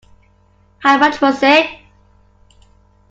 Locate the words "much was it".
0.97-1.67